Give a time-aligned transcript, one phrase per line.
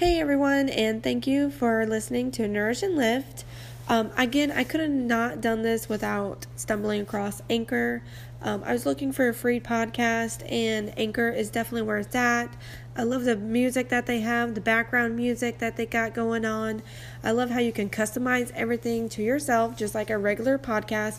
[0.00, 3.44] Hey everyone, and thank you for listening to Nourish and Lift.
[3.86, 8.02] Um, again, I could have not done this without stumbling across Anchor.
[8.40, 12.48] Um, I was looking for a free podcast, and Anchor is definitely where it's at.
[12.96, 16.80] I love the music that they have, the background music that they got going on.
[17.22, 21.18] I love how you can customize everything to yourself, just like a regular podcast.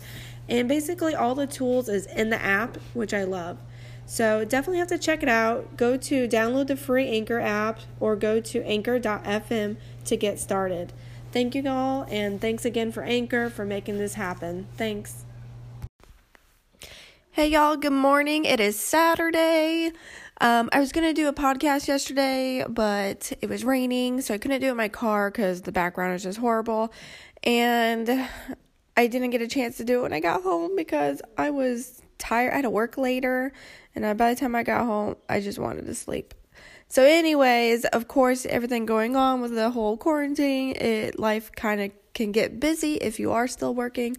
[0.49, 3.59] And basically, all the tools is in the app, which I love.
[4.11, 5.77] So definitely have to check it out.
[5.77, 10.91] Go to download the free Anchor app or go to anchor.fm to get started.
[11.31, 14.67] Thank you all, and thanks again for Anchor for making this happen.
[14.75, 15.23] Thanks.
[17.31, 18.43] Hey y'all, good morning.
[18.43, 19.93] It is Saturday.
[20.41, 24.59] Um, I was gonna do a podcast yesterday, but it was raining, so I couldn't
[24.59, 26.91] do it in my car because the background is just horrible.
[27.43, 28.27] And
[28.97, 32.01] I didn't get a chance to do it when I got home because I was
[32.17, 32.51] tired.
[32.51, 33.53] I had to work later
[33.95, 36.33] and I, by the time I got home, I just wanted to sleep.
[36.87, 41.91] So, anyways, of course, everything going on with the whole quarantine, it life kind of
[42.13, 44.17] can get busy if you are still working,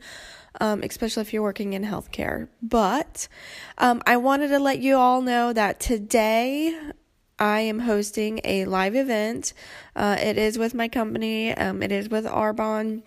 [0.60, 2.48] um, especially if you're working in healthcare.
[2.62, 3.28] But
[3.76, 6.78] um, I wanted to let you all know that today
[7.38, 9.52] I am hosting a live event.
[9.94, 11.52] Uh, it is with my company.
[11.52, 13.02] Um, it is with Arbonne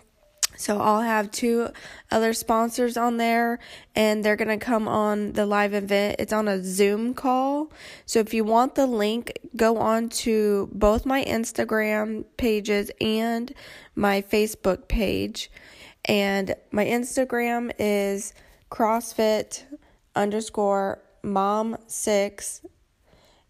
[0.56, 1.68] so I'll have two
[2.10, 3.58] other sponsors on there
[3.94, 6.16] and they're going to come on the live event.
[6.18, 7.70] It's on a Zoom call.
[8.06, 13.52] So if you want the link, go on to both my Instagram pages and
[13.94, 15.50] my Facebook page.
[16.04, 18.32] And my Instagram is
[18.70, 19.64] CrossFit
[20.14, 22.62] underscore mom six.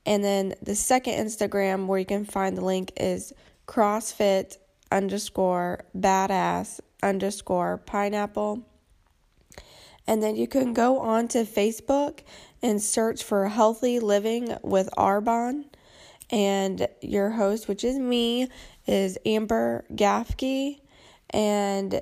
[0.04, 3.32] And then the second Instagram where you can find the link is
[3.66, 4.56] CrossFit
[4.90, 8.62] underscore badass underscore pineapple.
[10.06, 12.20] And then you can go on to Facebook
[12.62, 15.64] and search for Healthy Living with Arbonne.
[16.30, 18.48] And your host, which is me,
[18.86, 20.80] is Amber Gaefcke.
[21.30, 22.00] And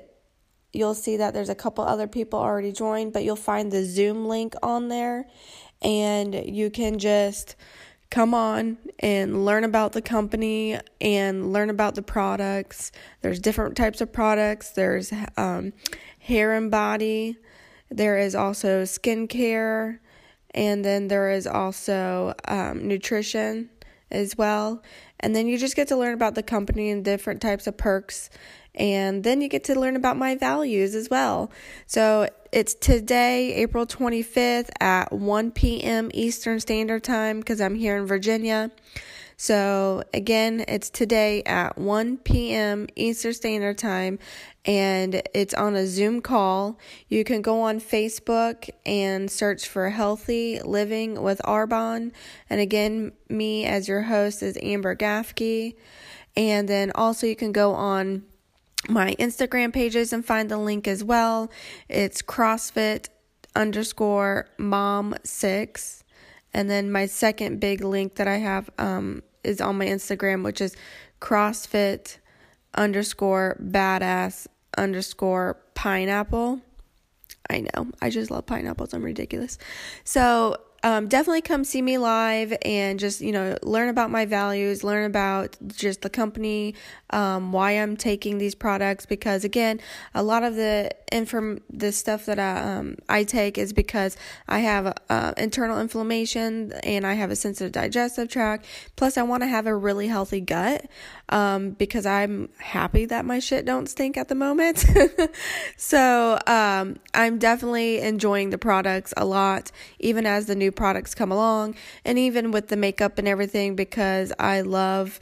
[0.71, 4.27] you'll see that there's a couple other people already joined, but you'll find the Zoom
[4.27, 5.27] link on there.
[5.81, 7.55] And you can just
[8.09, 12.91] come on and learn about the company and learn about the products.
[13.21, 14.71] There's different types of products.
[14.71, 15.73] There's um,
[16.19, 17.37] hair and body.
[17.89, 19.99] There is also skincare,
[20.51, 23.69] and then there is also um, nutrition
[24.11, 24.81] as well.
[25.19, 28.29] And then you just get to learn about the company and different types of perks
[28.77, 31.51] and then you get to learn about my values as well.
[31.85, 36.09] So it's today, April 25th at 1 p.m.
[36.13, 38.71] Eastern Standard Time because I'm here in Virginia.
[39.35, 42.87] So again, it's today at 1 p.m.
[42.95, 44.19] Eastern Standard Time
[44.63, 46.79] and it's on a Zoom call.
[47.09, 52.13] You can go on Facebook and search for Healthy Living with Arbonne.
[52.49, 55.75] And again, me as your host is Amber Gaefcke.
[56.37, 58.23] And then also you can go on
[58.89, 61.51] my Instagram pages and find the link as well.
[61.89, 63.09] It's CrossFit
[63.55, 66.03] underscore mom six.
[66.53, 70.61] And then my second big link that I have um, is on my Instagram, which
[70.61, 70.75] is
[71.19, 72.17] CrossFit
[72.75, 74.47] underscore badass
[74.77, 76.61] underscore pineapple.
[77.49, 78.93] I know, I just love pineapples.
[78.93, 79.57] I'm ridiculous.
[80.03, 84.83] So um, definitely come see me live and just you know learn about my values
[84.83, 86.75] learn about just the company
[87.09, 89.79] um, why i'm taking these products because again
[90.13, 94.15] a lot of the inform the stuff that I, um, I take is because
[94.47, 98.67] i have uh, internal inflammation and i have a sensitive digestive tract.
[98.95, 100.85] Plus i want to have a really healthy gut
[101.29, 104.85] um, because i'm happy that my shit don't stink at the moment.
[105.77, 111.31] So um, i'm definitely enjoying the products a lot even as the new products come
[111.31, 115.19] along and even with the makeup and everything because I love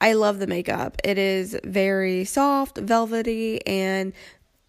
[0.00, 1.00] I love the makeup.
[1.02, 4.12] It is very soft, velvety and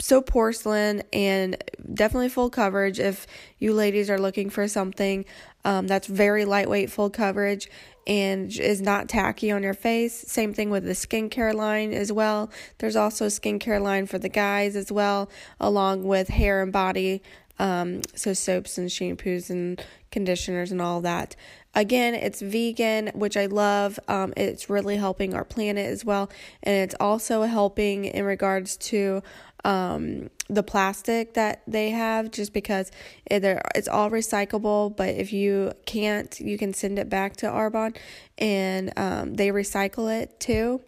[0.02, 1.62] so porcelain and
[1.94, 3.28] definitely full coverage if
[3.58, 5.26] you ladies are looking for something
[5.66, 7.70] um, that's very lightweight full coverage
[8.10, 12.50] and is not tacky on your face same thing with the skincare line as well
[12.80, 15.30] there's also a skincare line for the guys as well
[15.60, 17.22] along with hair and body
[17.60, 21.36] um, so soaps and shampoos and conditioners and all that.
[21.76, 24.00] Again, it's vegan, which I love.
[24.08, 26.30] Um, it's really helping our planet as well,
[26.64, 29.22] and it's also helping in regards to
[29.66, 32.92] um, the plastic that they have, just because
[33.26, 33.44] it,
[33.76, 34.96] it's all recyclable.
[34.96, 37.96] But if you can't, you can send it back to Arbonne,
[38.38, 40.82] and um, they recycle it too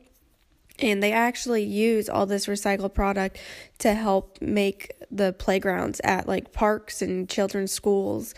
[0.81, 3.37] and they actually use all this recycled product
[3.77, 8.33] to help make the playgrounds at like parks and children's schools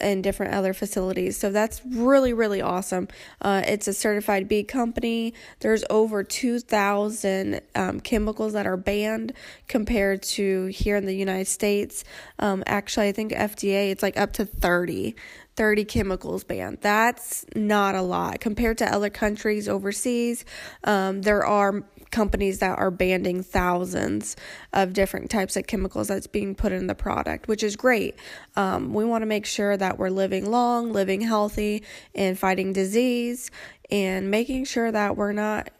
[0.00, 1.36] and different other facilities.
[1.36, 3.08] So that's really, really awesome.
[3.40, 5.34] Uh, it's a certified B company.
[5.60, 9.32] There's over 2,000 um, chemicals that are banned
[9.68, 12.04] compared to here in the United States.
[12.38, 15.14] Um, actually, I think FDA, it's like up to 30.
[15.56, 16.78] 30 chemicals banned.
[16.80, 20.44] That's not a lot compared to other countries overseas.
[20.82, 24.36] Um, there are companies that are banning thousands
[24.72, 28.16] of different types of chemicals that's being put in the product, which is great.
[28.56, 31.82] Um, we want to make sure that we're living long, living healthy,
[32.14, 33.50] and fighting disease,
[33.90, 35.70] and making sure that we're not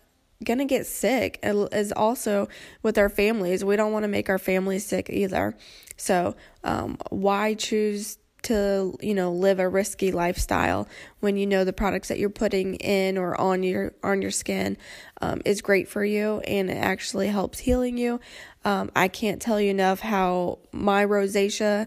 [0.42, 2.48] going to get sick is also
[2.82, 3.64] with our families.
[3.64, 5.56] We don't want to make our families sick either.
[5.96, 6.34] So,
[6.64, 10.88] um, why choose to you know live a risky lifestyle
[11.20, 14.76] when you know the products that you're putting in or on your on your skin
[15.20, 18.20] um, is great for you and it actually helps healing you.
[18.64, 21.86] Um, i can't tell you enough how my rosacea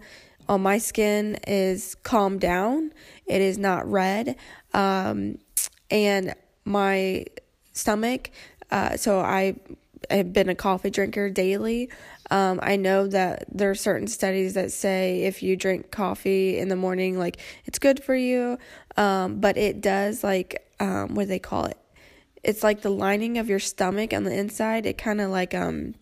[0.49, 2.93] on my skin is calmed down.
[3.25, 4.37] It is not red.
[4.73, 5.39] Um,
[5.89, 6.33] and
[6.65, 7.25] my
[7.73, 8.31] stomach
[8.71, 9.55] uh, so i
[10.09, 11.89] have been a coffee drinker daily
[12.29, 16.67] um, I know that there are certain studies that say if you drink coffee in
[16.67, 18.57] the morning, like it's good for you,
[18.97, 21.77] um, but it does like um, what do they call it?
[22.43, 24.85] It's like the lining of your stomach on the inside.
[24.85, 25.95] It kind of like um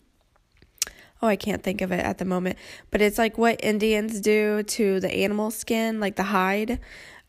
[1.22, 2.58] oh I can't think of it at the moment,
[2.90, 6.80] but it's like what Indians do to the animal skin, like the hide.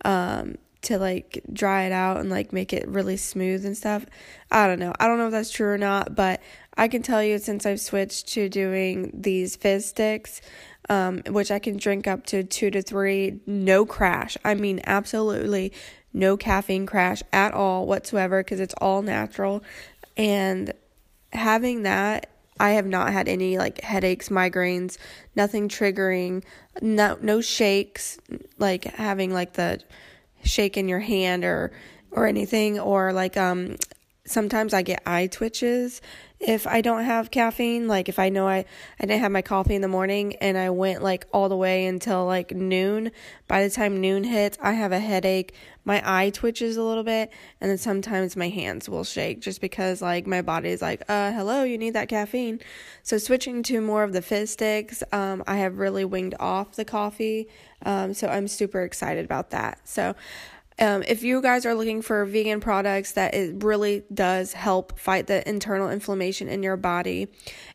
[0.05, 4.05] Um, to like dry it out and like make it really smooth and stuff.
[4.51, 4.93] I don't know.
[4.99, 6.39] I don't know if that's true or not, but
[6.77, 10.41] I can tell you since I've switched to doing these fizz sticks,
[10.89, 14.37] um, which I can drink up to two to three, no crash.
[14.45, 15.73] I mean, absolutely
[16.13, 19.63] no caffeine crash at all whatsoever because it's all natural.
[20.15, 20.73] And
[21.33, 22.29] having that,
[22.59, 24.97] I have not had any like headaches, migraines,
[25.35, 26.43] nothing triggering,
[26.81, 28.17] no no shakes,
[28.57, 29.79] like having like the
[30.43, 31.71] shake in your hand or
[32.11, 33.75] or anything or like um
[34.27, 36.01] sometimes I get eye twitches
[36.39, 37.87] if I don't have caffeine.
[37.87, 38.65] Like if I know I,
[38.99, 41.85] I didn't have my coffee in the morning and I went like all the way
[41.85, 43.11] until like noon.
[43.47, 45.55] By the time noon hits, I have a headache.
[45.83, 47.31] My eye twitches a little bit,
[47.61, 51.31] and then sometimes my hands will shake just because like my body is like, uh,
[51.31, 52.59] hello, you need that caffeine.
[53.03, 56.83] So switching to more of the fizz sticks, um, I have really winged off the
[56.83, 57.47] coffee.
[57.85, 59.79] Um, so I'm super excited about that.
[59.87, 60.13] So
[60.79, 65.27] um, if you guys are looking for vegan products that it really does help fight
[65.27, 67.27] the internal inflammation in your body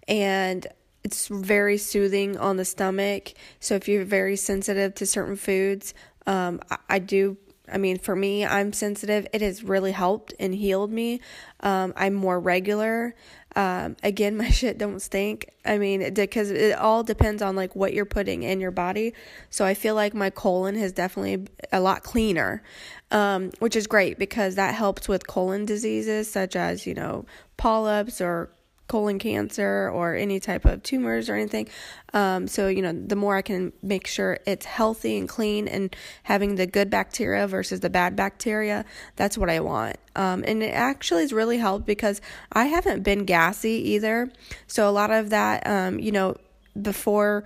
[0.07, 0.67] and
[1.05, 3.33] it's very soothing on the stomach.
[3.59, 5.95] So if you're very sensitive to certain foods,
[6.27, 7.37] um, I, I do
[7.73, 9.27] I mean, for me, I'm sensitive.
[9.33, 11.21] It has really helped and healed me.
[11.61, 13.15] Um, I'm more regular.
[13.55, 15.51] Um, again, my shit don't stink.
[15.65, 19.15] I mean, because it, all depends on like what you're putting in your body.
[19.51, 22.63] So I feel like my colon is definitely a lot cleaner,
[23.11, 27.25] um, which is great because that helps with colon diseases such as you know
[27.57, 28.51] polyps or
[28.93, 31.67] colon cancer or any type of tumors or anything.
[32.13, 35.97] Um, so, you know, the more I can make sure it's healthy and clean and
[36.25, 38.85] having the good bacteria versus the bad bacteria,
[39.17, 39.97] that's what I want.
[40.15, 42.21] Um, and it actually has really helped because
[42.53, 44.31] I haven't been gassy either.
[44.67, 46.37] So, a lot of that, um, you know,
[46.81, 47.45] before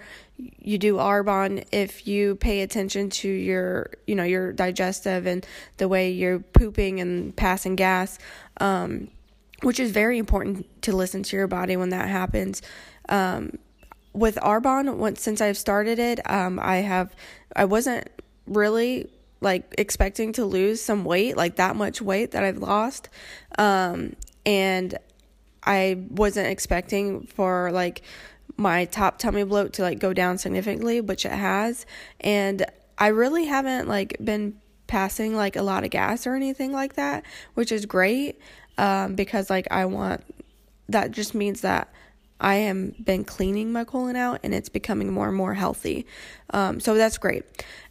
[0.58, 5.46] you do Arbonne, if you pay attention to your, you know, your digestive and
[5.76, 8.19] the way you're pooping and passing gas,
[8.60, 9.08] um,
[9.62, 12.62] which is very important to listen to your body when that happens.
[13.09, 13.59] Um,
[14.12, 17.14] with Arbonne, once since I've started it, um, I have
[17.54, 18.09] I wasn't
[18.47, 23.09] really like expecting to lose some weight, like that much weight that I've lost,
[23.59, 24.97] um, and
[25.62, 28.02] I wasn't expecting for like
[28.57, 31.85] my top tummy bloat to like go down significantly, which it has,
[32.21, 32.64] and
[32.97, 37.25] I really haven't like been passing like a lot of gas or anything like that,
[37.54, 38.40] which is great
[38.78, 40.23] um, because like I want
[40.88, 41.88] that just means that
[42.40, 46.06] I am been cleaning my colon out and it's becoming more and more healthy.
[46.50, 47.45] Um, so that's great.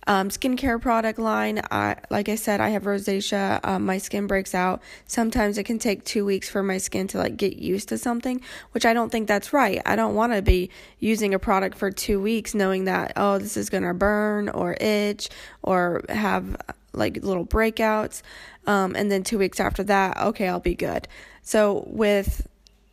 [0.08, 1.62] Um, skincare product line.
[1.72, 3.60] I, like I said, I have rosacea.
[3.63, 4.84] Um, my skin breaks out.
[5.08, 8.39] Sometimes it can take two weeks for my skin to like get used to something,
[8.72, 9.82] which I don't think that's right.
[9.84, 13.58] I don't want to be using a product for two weeks knowing that, oh, this
[13.58, 15.30] is to burn or itch
[15.63, 16.56] or have
[16.96, 18.22] like little breakouts.
[18.68, 21.08] Um, and then two weeks after that, okay, I'll be good.
[21.42, 22.48] So with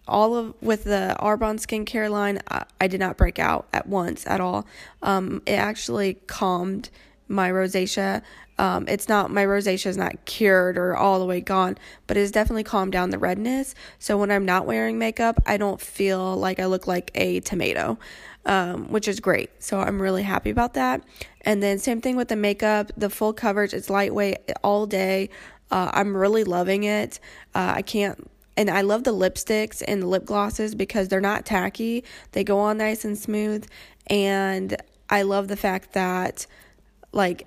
[0.07, 4.27] all of with the Arbonne skincare line, I, I did not break out at once
[4.27, 4.67] at all.
[5.03, 6.91] Um, it actually calmed
[7.29, 8.23] my rosacea.
[8.59, 12.31] Um, it's not my rosacea is not cured or all the way gone, but it's
[12.31, 13.75] definitely calmed down the redness.
[13.99, 17.99] So when I'm not wearing makeup, I don't feel like I look like a tomato,
[18.47, 19.51] um, which is great.
[19.63, 21.03] So I'm really happy about that.
[21.43, 23.75] And then same thing with the makeup, the full coverage.
[23.75, 25.31] It's lightweight all day.
[25.71, 27.19] Uh, I'm really loving it.
[27.55, 31.47] Uh, I can't and I love the lipsticks and the lip glosses because they're not
[31.47, 32.05] tacky.
[32.33, 33.67] They go on nice and smooth.
[34.09, 34.77] And
[35.09, 36.47] I love the fact that,
[37.13, 37.47] like,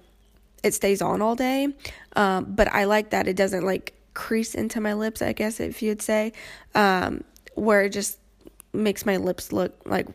[0.64, 1.68] it stays on all day.
[2.16, 5.82] Um, but I like that it doesn't, like, crease into my lips, I guess, if
[5.82, 6.34] you'd say,
[6.74, 7.24] um,
[7.54, 8.18] where it just
[8.74, 10.08] makes my lips look like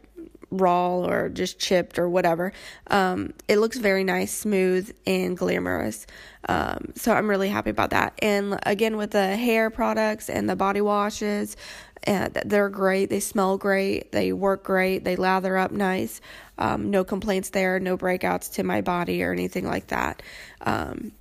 [0.50, 2.52] raw or just chipped or whatever.
[2.88, 6.07] Um, it looks very nice, smooth, and glamorous.
[6.49, 8.14] Um, so I'm really happy about that.
[8.21, 11.57] And again, with the hair products and the body washes,
[12.04, 13.11] and they're great.
[13.11, 14.11] They smell great.
[14.12, 15.04] They work great.
[15.04, 16.21] They lather up nice.
[16.57, 17.78] Um, no complaints there.
[17.78, 20.23] No breakouts to my body or anything like that.
[20.62, 21.12] Um,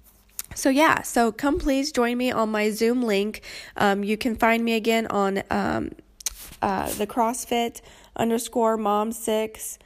[0.55, 3.41] so yeah, so come please join me on my Zoom link.
[3.77, 5.91] Um, you can find me again on um,
[6.61, 7.81] uh, the CrossFit
[8.15, 9.79] underscore mom six,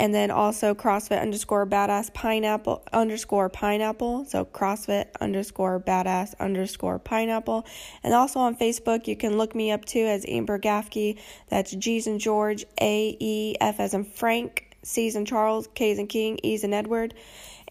[0.00, 4.24] and then also CrossFit underscore badass pineapple underscore pineapple.
[4.26, 7.66] So CrossFit underscore badass underscore pineapple.
[8.04, 11.18] And also on Facebook, you can look me up too as Amber Gaefcke.
[11.48, 16.08] That's G's and George, A E F as in Frank, C's and Charles, K's and
[16.08, 17.14] King, E's and Edward.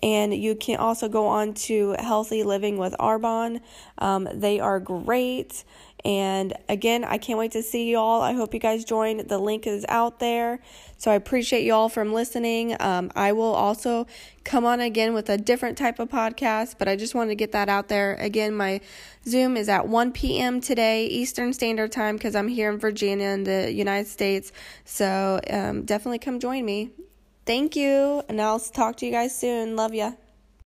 [0.03, 3.61] And you can also go on to Healthy Living with Arbonne.
[3.97, 5.63] Um, they are great.
[6.07, 8.21] And again, I can't wait to see you all.
[8.21, 9.27] I hope you guys join.
[9.27, 10.61] The link is out there.
[10.97, 12.77] So I appreciate you all from listening.
[12.79, 14.07] Um, I will also
[14.45, 17.51] come on again with a different type of podcast, but I just wanted to get
[17.51, 18.13] that out there.
[18.21, 18.79] Again, my
[19.27, 20.61] Zoom is at 1 p.m.
[20.61, 24.53] today, Eastern Standard Time, because I'm here in Virginia in the United States.
[24.85, 26.91] So um, definitely come join me.
[27.45, 29.75] Thank you, and I'll talk to you guys soon.
[29.75, 30.13] Love ya.